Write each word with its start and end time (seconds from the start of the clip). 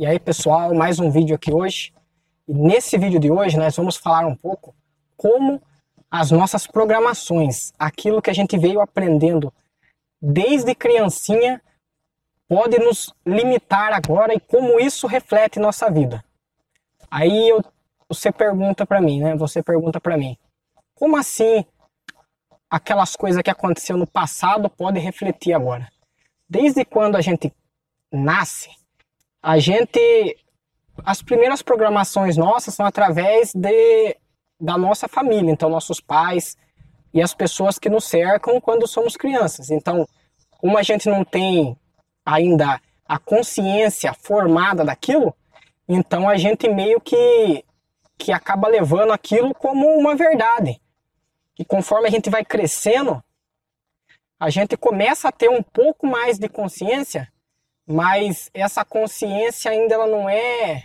E 0.00 0.06
aí 0.06 0.18
pessoal, 0.18 0.74
mais 0.74 0.98
um 0.98 1.10
vídeo 1.10 1.36
aqui 1.36 1.52
hoje. 1.52 1.92
E 2.48 2.54
nesse 2.54 2.96
vídeo 2.96 3.20
de 3.20 3.30
hoje 3.30 3.58
nós 3.58 3.76
vamos 3.76 3.98
falar 3.98 4.26
um 4.26 4.34
pouco 4.34 4.74
como 5.14 5.60
as 6.10 6.30
nossas 6.30 6.66
programações, 6.66 7.74
aquilo 7.78 8.22
que 8.22 8.30
a 8.30 8.32
gente 8.32 8.56
veio 8.56 8.80
aprendendo 8.80 9.52
desde 10.18 10.74
criancinha, 10.74 11.60
pode 12.48 12.78
nos 12.78 13.14
limitar 13.26 13.92
agora 13.92 14.32
e 14.32 14.40
como 14.40 14.80
isso 14.80 15.06
reflete 15.06 15.60
nossa 15.60 15.90
vida. 15.90 16.24
Aí 17.10 17.50
eu, 17.50 17.62
você 18.08 18.32
pergunta 18.32 18.86
para 18.86 19.02
mim, 19.02 19.20
né? 19.20 19.36
Você 19.36 19.62
pergunta 19.62 20.00
para 20.00 20.16
mim, 20.16 20.34
como 20.94 21.14
assim 21.14 21.62
aquelas 22.70 23.16
coisas 23.16 23.42
que 23.42 23.50
aconteceu 23.50 23.98
no 23.98 24.06
passado 24.06 24.70
podem 24.70 25.02
refletir 25.02 25.52
agora? 25.52 25.92
Desde 26.48 26.86
quando 26.86 27.16
a 27.16 27.20
gente 27.20 27.52
nasce, 28.10 28.79
a 29.42 29.58
gente 29.58 30.36
as 31.04 31.22
primeiras 31.22 31.62
programações 31.62 32.36
nossas 32.36 32.74
são 32.74 32.84
através 32.84 33.52
de 33.54 34.16
da 34.60 34.76
nossa 34.76 35.08
família, 35.08 35.50
então 35.50 35.70
nossos 35.70 36.00
pais 36.00 36.56
e 37.14 37.22
as 37.22 37.32
pessoas 37.32 37.78
que 37.78 37.88
nos 37.88 38.04
cercam 38.04 38.60
quando 38.60 38.86
somos 38.86 39.16
crianças. 39.16 39.70
Então, 39.70 40.06
como 40.58 40.76
a 40.76 40.82
gente 40.82 41.08
não 41.08 41.24
tem 41.24 41.76
ainda 42.24 42.80
a 43.08 43.18
consciência 43.18 44.12
formada 44.12 44.84
daquilo, 44.84 45.34
então 45.88 46.28
a 46.28 46.36
gente 46.36 46.68
meio 46.68 47.00
que 47.00 47.64
que 48.18 48.32
acaba 48.32 48.68
levando 48.68 49.12
aquilo 49.12 49.54
como 49.54 49.86
uma 49.98 50.14
verdade. 50.14 50.78
E 51.58 51.64
conforme 51.64 52.06
a 52.06 52.10
gente 52.10 52.28
vai 52.28 52.44
crescendo, 52.44 53.24
a 54.38 54.50
gente 54.50 54.76
começa 54.76 55.28
a 55.28 55.32
ter 55.32 55.48
um 55.48 55.62
pouco 55.62 56.06
mais 56.06 56.38
de 56.38 56.46
consciência 56.46 57.32
mas 57.90 58.48
essa 58.54 58.84
consciência 58.84 59.68
ainda 59.68 59.94
ela 59.94 60.06
não 60.06 60.28
é 60.28 60.84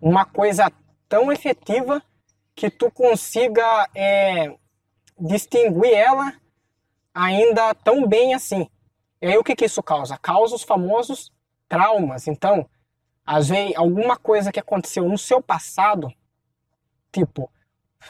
uma 0.00 0.24
coisa 0.24 0.70
tão 1.08 1.32
efetiva 1.32 2.00
que 2.54 2.70
tu 2.70 2.88
consiga 2.88 3.90
é, 3.92 4.54
distinguir 5.18 5.92
ela 5.92 6.32
ainda 7.12 7.74
tão 7.74 8.06
bem 8.06 8.32
assim. 8.32 8.70
E 9.20 9.26
aí 9.26 9.36
o 9.36 9.42
que, 9.42 9.56
que 9.56 9.64
isso 9.64 9.82
causa? 9.82 10.16
Causa 10.16 10.54
os 10.54 10.62
famosos 10.62 11.32
traumas. 11.68 12.28
Então, 12.28 12.64
às 13.26 13.48
vezes, 13.48 13.74
alguma 13.74 14.16
coisa 14.16 14.52
que 14.52 14.60
aconteceu 14.60 15.08
no 15.08 15.18
seu 15.18 15.42
passado, 15.42 16.12
tipo, 17.10 17.50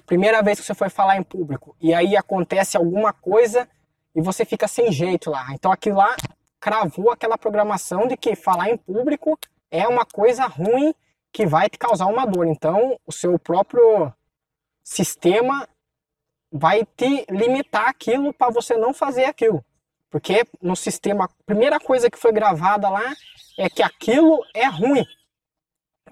primeira 0.05 0.43
vez 0.43 0.61
que 0.61 0.67
você 0.67 0.75
foi 0.75 0.91
falar 0.91 1.17
em 1.17 1.23
público, 1.23 1.75
e 1.81 1.95
aí 1.95 2.19
acontece 2.19 2.77
alguma 2.77 3.15
coisa 3.15 3.67
e 4.15 4.21
você 4.21 4.45
fica 4.45 4.69
sem 4.69 4.93
jeito 4.93 5.31
lá. 5.31 5.47
Então 5.53 5.73
aquilo 5.73 5.97
lá 5.97 6.15
cravou 6.65 7.11
aquela 7.11 7.37
programação 7.37 8.09
de 8.09 8.17
que 8.17 8.35
falar 8.35 8.71
em 8.71 8.77
público 8.79 9.39
é 9.71 9.87
uma 9.87 10.07
coisa 10.07 10.47
ruim 10.47 10.95
que 11.31 11.45
vai 11.45 11.69
te 11.69 11.77
causar 11.77 12.07
uma 12.07 12.25
dor. 12.25 12.47
Então, 12.47 12.99
o 13.07 13.13
seu 13.13 13.39
próprio 13.39 14.11
sistema 14.83 15.69
vai 16.51 16.87
te 16.97 17.27
limitar 17.29 17.87
aquilo 17.87 18.33
para 18.33 18.51
você 18.51 18.79
não 18.79 18.95
fazer 18.95 19.27
aquilo. 19.27 19.63
Porque 20.09 20.47
no 20.63 20.75
sistema, 20.75 21.27
a 21.27 21.29
primeira 21.45 21.79
coisa 21.79 22.09
que 22.09 22.17
foi 22.17 22.33
gravada 22.33 22.89
lá 22.89 23.13
é 23.59 23.69
que 23.69 23.83
aquilo 23.83 24.43
é 24.55 24.65
ruim. 24.65 25.05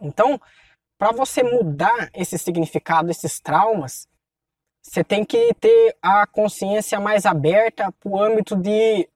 Então, 0.03 0.39
para 0.99 1.13
você 1.13 1.43
mudar 1.43 2.11
esse 2.13 2.37
significado, 2.37 3.11
esses 3.11 3.41
traumas, 3.41 4.07
você 4.83 5.03
tem 5.03 5.25
que 5.25 5.55
ter 5.55 5.97
a 6.03 6.27
consciência 6.27 7.01
mais 7.01 7.25
aberta 7.25 7.91
para 7.91 8.11
o 8.11 8.23
âmbito 8.23 8.55
de 8.55 9.09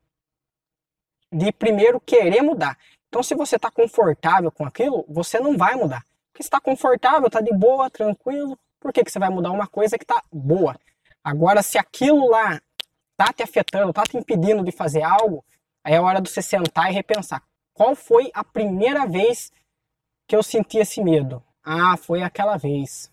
de 1.32 1.52
primeiro 1.52 2.00
querer 2.00 2.42
mudar. 2.42 2.78
Então, 3.08 3.22
se 3.22 3.34
você 3.34 3.56
está 3.56 3.70
confortável 3.70 4.50
com 4.50 4.64
aquilo, 4.64 5.04
você 5.08 5.40
não 5.40 5.56
vai 5.56 5.74
mudar. 5.74 6.04
Porque 6.32 6.42
está 6.42 6.60
confortável, 6.60 7.26
está 7.26 7.40
de 7.40 7.52
boa, 7.52 7.88
tranquilo, 7.90 8.58
por 8.80 8.92
que, 8.92 9.02
que 9.02 9.10
você 9.10 9.18
vai 9.18 9.30
mudar 9.30 9.50
uma 9.50 9.66
coisa 9.66 9.96
que 9.98 10.04
está 10.04 10.22
boa? 10.30 10.78
Agora, 11.24 11.62
se 11.62 11.78
aquilo 11.78 12.28
lá 12.28 12.60
está 13.18 13.32
te 13.32 13.42
afetando, 13.42 13.90
está 13.90 14.02
te 14.02 14.16
impedindo 14.16 14.62
de 14.62 14.70
fazer 14.70 15.02
algo, 15.02 15.44
aí 15.82 15.94
é 15.94 16.00
hora 16.00 16.20
de 16.20 16.30
você 16.30 16.42
sentar 16.42 16.90
e 16.90 16.94
repensar. 16.94 17.42
Qual 17.74 17.94
foi 17.94 18.30
a 18.32 18.44
primeira 18.44 19.06
vez 19.06 19.50
que 20.26 20.36
eu 20.36 20.42
senti 20.42 20.78
esse 20.78 21.02
medo? 21.02 21.42
Ah, 21.64 21.96
foi 21.96 22.22
aquela 22.22 22.56
vez. 22.56 23.10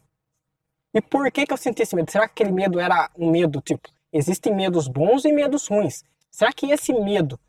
E 0.94 1.02
por 1.02 1.32
que, 1.32 1.46
que 1.46 1.54
eu 1.54 1.58
senti 1.58 1.82
esse 1.82 1.96
medo? 1.96 2.12
Será 2.12 2.28
que 2.28 2.44
aquele 2.44 2.52
medo 2.52 2.80
era 2.80 3.10
um 3.18 3.32
medo 3.32 3.62
tipo, 3.62 3.90
existem 4.12 4.54
medos 4.54 4.88
bons 4.88 5.26
e 5.26 5.32
medos 5.32 5.68
ruins? 5.68 6.04
Será 6.30 6.54
que 6.54 6.70
esse 6.70 6.94
medo 6.94 7.40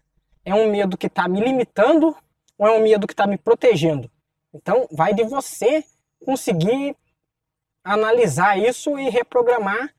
é 0.45 0.55
um 0.55 0.71
medo 0.71 0.97
que 0.97 1.07
está 1.07 1.27
me 1.27 1.41
limitando 1.41 2.17
ou 2.59 2.67
é 2.67 2.71
um 2.71 2.83
medo 2.83 3.07
que 3.07 3.13
está 3.13 3.27
me 3.27 3.39
protegendo? 3.39 4.11
Então, 4.53 4.87
vai 4.93 5.13
de 5.13 5.25
você 5.25 5.85
conseguir 6.25 6.97
analisar 7.83 8.59
isso 8.59 8.99
e 8.99 9.11
reprogramar 9.11 9.95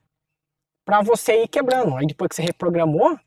para 0.84 1.02
você 1.02 1.42
ir 1.42 1.48
quebrando. 1.48 1.96
Aí 1.96 2.06
depois 2.06 2.28
que 2.28 2.36
você 2.36 2.42
reprogramou, 2.42 3.18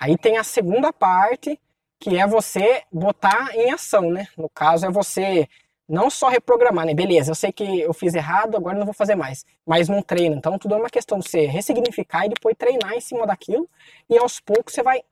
aí 0.00 0.16
tem 0.16 0.38
a 0.38 0.44
segunda 0.44 0.92
parte, 0.92 1.58
que 1.98 2.16
é 2.16 2.26
você 2.26 2.82
botar 2.90 3.54
em 3.54 3.72
ação, 3.72 4.10
né? 4.10 4.28
No 4.36 4.48
caso 4.48 4.86
é 4.86 4.90
você 4.90 5.48
não 5.88 6.08
só 6.08 6.28
reprogramar, 6.28 6.86
né? 6.86 6.94
Beleza, 6.94 7.32
eu 7.32 7.34
sei 7.34 7.52
que 7.52 7.80
eu 7.80 7.92
fiz 7.92 8.14
errado, 8.14 8.56
agora 8.56 8.78
não 8.78 8.84
vou 8.84 8.94
fazer 8.94 9.16
mais. 9.16 9.44
Mas 9.66 9.88
não 9.88 10.00
treino. 10.00 10.36
Então 10.36 10.58
tudo 10.58 10.74
é 10.74 10.78
uma 10.78 10.88
questão 10.88 11.18
de 11.18 11.28
você 11.28 11.46
ressignificar 11.46 12.26
e 12.26 12.30
depois 12.30 12.56
treinar 12.56 12.94
em 12.94 13.00
cima 13.00 13.26
daquilo. 13.26 13.68
E 14.08 14.16
aos 14.16 14.40
poucos 14.40 14.72
você 14.72 14.82
vai 14.82 15.02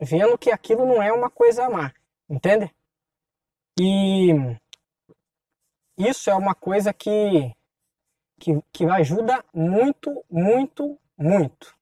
vendo 0.00 0.38
que 0.38 0.50
aquilo 0.50 0.86
não 0.86 1.02
é 1.02 1.12
uma 1.12 1.30
coisa 1.30 1.68
má, 1.68 1.92
entende? 2.28 2.72
E 3.80 4.32
isso 5.96 6.30
é 6.30 6.34
uma 6.34 6.54
coisa 6.54 6.92
que, 6.92 7.54
que, 8.38 8.60
que 8.72 8.84
ajuda 8.86 9.44
muito, 9.52 10.24
muito, 10.30 10.98
muito. 11.16 11.76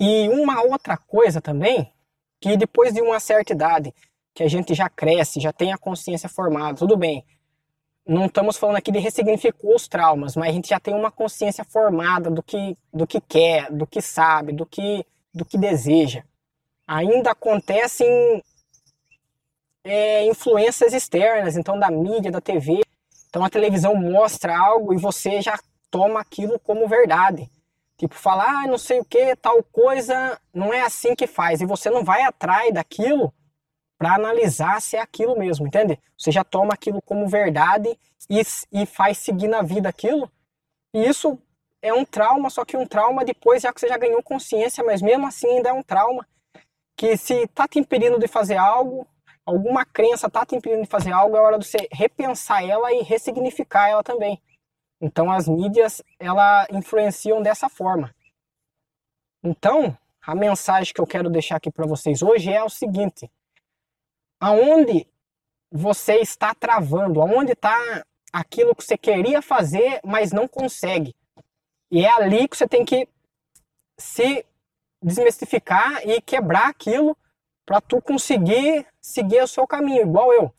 E 0.00 0.28
uma 0.28 0.62
outra 0.62 0.96
coisa 0.96 1.40
também, 1.40 1.92
que 2.40 2.56
depois 2.56 2.94
de 2.94 3.00
uma 3.00 3.18
certa 3.18 3.52
idade, 3.52 3.92
que 4.32 4.44
a 4.44 4.48
gente 4.48 4.72
já 4.72 4.88
cresce, 4.88 5.40
já 5.40 5.52
tem 5.52 5.72
a 5.72 5.78
consciência 5.78 6.28
formada, 6.28 6.78
tudo 6.78 6.96
bem, 6.96 7.24
não 8.08 8.24
estamos 8.24 8.56
falando 8.56 8.76
aqui 8.76 8.90
de 8.90 8.98
ressignificar 8.98 9.68
os 9.68 9.86
traumas, 9.86 10.34
mas 10.34 10.48
a 10.48 10.52
gente 10.52 10.70
já 10.70 10.80
tem 10.80 10.94
uma 10.94 11.10
consciência 11.10 11.62
formada 11.62 12.30
do 12.30 12.42
que, 12.42 12.74
do 12.90 13.06
que 13.06 13.20
quer, 13.20 13.70
do 13.70 13.86
que 13.86 14.00
sabe, 14.00 14.50
do 14.50 14.64
que, 14.64 15.04
do 15.34 15.44
que 15.44 15.58
deseja. 15.58 16.22
Ainda 16.86 17.32
acontecem 17.32 18.42
é, 19.84 20.26
influências 20.26 20.94
externas, 20.94 21.58
então 21.58 21.78
da 21.78 21.90
mídia, 21.90 22.30
da 22.30 22.40
TV. 22.40 22.80
Então 23.28 23.44
a 23.44 23.50
televisão 23.50 23.94
mostra 23.94 24.58
algo 24.58 24.94
e 24.94 24.96
você 24.96 25.42
já 25.42 25.58
toma 25.90 26.18
aquilo 26.18 26.58
como 26.60 26.88
verdade. 26.88 27.50
Tipo, 27.98 28.14
falar, 28.14 28.64
ah, 28.64 28.66
não 28.66 28.78
sei 28.78 29.00
o 29.00 29.04
que, 29.04 29.36
tal 29.36 29.62
coisa, 29.64 30.40
não 30.54 30.72
é 30.72 30.80
assim 30.80 31.14
que 31.14 31.26
faz. 31.26 31.60
E 31.60 31.66
você 31.66 31.90
não 31.90 32.02
vai 32.02 32.22
atrás 32.22 32.72
daquilo 32.72 33.34
para 33.98 34.14
analisar 34.14 34.80
se 34.80 34.96
é 34.96 35.00
aquilo 35.00 35.36
mesmo, 35.36 35.66
entende? 35.66 35.98
Você 36.16 36.30
já 36.30 36.44
toma 36.44 36.72
aquilo 36.72 37.02
como 37.02 37.26
verdade 37.28 37.98
e, 38.30 38.40
e 38.72 38.86
faz 38.86 39.18
seguir 39.18 39.48
na 39.48 39.60
vida 39.60 39.88
aquilo. 39.88 40.30
E 40.94 41.04
isso 41.04 41.36
é 41.82 41.92
um 41.92 42.04
trauma, 42.04 42.48
só 42.48 42.64
que 42.64 42.76
um 42.76 42.86
trauma 42.86 43.24
depois 43.24 43.62
já 43.62 43.72
que 43.72 43.80
você 43.80 43.88
já 43.88 43.98
ganhou 43.98 44.22
consciência, 44.22 44.84
mas 44.84 45.02
mesmo 45.02 45.26
assim 45.26 45.48
ainda 45.48 45.70
é 45.70 45.72
um 45.72 45.82
trauma 45.82 46.26
que 46.96 47.16
se 47.16 47.46
tá 47.48 47.66
te 47.66 47.78
impedindo 47.78 48.18
de 48.18 48.28
fazer 48.28 48.56
algo, 48.56 49.06
alguma 49.44 49.84
crença 49.84 50.30
tá 50.30 50.46
te 50.46 50.54
impedindo 50.54 50.82
de 50.82 50.88
fazer 50.88 51.12
algo, 51.12 51.36
é 51.36 51.40
hora 51.40 51.58
de 51.58 51.66
você 51.66 51.88
repensar 51.90 52.64
ela 52.64 52.92
e 52.92 53.02
ressignificar 53.02 53.88
ela 53.88 54.02
também. 54.02 54.40
Então 55.00 55.30
as 55.30 55.48
mídias, 55.48 56.02
ela 56.18 56.66
influenciam 56.70 57.40
dessa 57.42 57.68
forma. 57.68 58.14
Então, 59.42 59.96
a 60.20 60.34
mensagem 60.34 60.92
que 60.92 61.00
eu 61.00 61.06
quero 61.06 61.30
deixar 61.30 61.56
aqui 61.56 61.70
para 61.70 61.86
vocês 61.86 62.20
hoje 62.22 62.52
é 62.52 62.62
o 62.62 62.68
seguinte: 62.68 63.30
aonde 64.40 65.06
você 65.70 66.16
está 66.16 66.54
travando, 66.54 67.20
aonde 67.20 67.52
está 67.52 68.04
aquilo 68.32 68.74
que 68.74 68.84
você 68.84 68.96
queria 68.96 69.42
fazer, 69.42 70.00
mas 70.04 70.32
não 70.32 70.46
consegue. 70.46 71.14
E 71.90 72.04
é 72.04 72.10
ali 72.10 72.48
que 72.48 72.56
você 72.56 72.66
tem 72.66 72.84
que 72.84 73.08
se 73.96 74.44
desmistificar 75.02 76.06
e 76.06 76.20
quebrar 76.20 76.68
aquilo 76.68 77.16
para 77.64 77.80
tu 77.80 78.00
conseguir 78.00 78.86
seguir 79.00 79.42
o 79.42 79.48
seu 79.48 79.66
caminho, 79.66 80.02
igual 80.02 80.32
eu. 80.32 80.52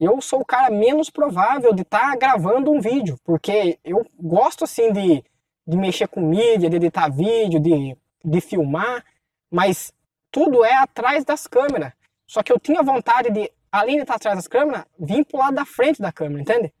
Eu 0.00 0.20
sou 0.20 0.40
o 0.40 0.44
cara 0.44 0.70
menos 0.70 1.10
provável 1.10 1.72
de 1.72 1.82
estar 1.82 2.12
tá 2.12 2.16
gravando 2.16 2.70
um 2.70 2.80
vídeo, 2.80 3.18
porque 3.24 3.78
eu 3.84 4.06
gosto 4.18 4.64
assim 4.64 4.92
de, 4.92 5.24
de 5.66 5.76
mexer 5.76 6.06
com 6.06 6.20
mídia, 6.20 6.70
de 6.70 6.76
editar 6.76 7.08
vídeo, 7.08 7.58
de, 7.58 7.96
de 8.24 8.40
filmar, 8.40 9.04
mas 9.50 9.92
tudo 10.30 10.64
é 10.64 10.74
atrás 10.74 11.24
das 11.24 11.46
câmeras. 11.46 11.92
Só 12.28 12.42
que 12.42 12.52
eu 12.52 12.60
tinha 12.60 12.82
vontade 12.82 13.30
de, 13.30 13.50
além 13.72 13.96
de 13.96 14.02
estar 14.02 14.16
atrás 14.16 14.36
das 14.36 14.46
câmeras, 14.46 14.84
vir 15.00 15.24
pro 15.24 15.38
lado 15.38 15.54
da 15.54 15.64
frente 15.64 16.00
da 16.00 16.12
câmera, 16.12 16.42
entende? 16.42 16.72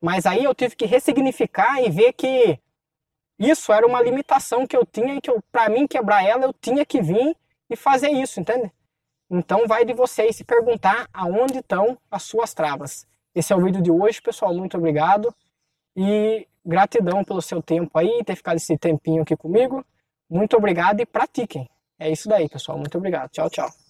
Mas 0.00 0.24
aí 0.24 0.44
eu 0.44 0.54
tive 0.54 0.76
que 0.76 0.86
ressignificar 0.86 1.82
e 1.82 1.90
ver 1.90 2.12
que 2.12 2.58
isso 3.38 3.72
era 3.72 3.84
uma 3.84 4.00
limitação 4.00 4.66
que 4.66 4.76
eu 4.76 4.86
tinha 4.86 5.16
e 5.16 5.20
que 5.20 5.32
para 5.50 5.68
mim 5.68 5.88
quebrar 5.88 6.24
ela 6.24 6.44
eu 6.44 6.52
tinha 6.52 6.86
que 6.86 7.02
vir 7.02 7.36
e 7.68 7.74
fazer 7.74 8.10
isso, 8.10 8.38
entende? 8.40 8.72
Então 9.28 9.66
vai 9.66 9.84
de 9.84 9.92
vocês 9.92 10.36
se 10.36 10.44
perguntar 10.44 11.08
aonde 11.12 11.58
estão 11.58 11.98
as 12.10 12.22
suas 12.22 12.54
travas. 12.54 13.06
Esse 13.34 13.52
é 13.52 13.56
o 13.56 13.62
vídeo 13.62 13.82
de 13.82 13.90
hoje, 13.90 14.22
pessoal. 14.22 14.54
Muito 14.54 14.76
obrigado 14.76 15.34
e 15.96 16.46
gratidão 16.64 17.24
pelo 17.24 17.42
seu 17.42 17.60
tempo 17.60 17.98
aí, 17.98 18.22
ter 18.24 18.36
ficado 18.36 18.56
esse 18.56 18.76
tempinho 18.78 19.22
aqui 19.22 19.36
comigo. 19.36 19.84
Muito 20.30 20.56
obrigado 20.56 21.00
e 21.00 21.06
pratiquem. 21.06 21.68
É 21.98 22.10
isso 22.10 22.28
daí, 22.28 22.48
pessoal. 22.48 22.78
Muito 22.78 22.96
obrigado. 22.96 23.30
Tchau, 23.30 23.50
tchau. 23.50 23.81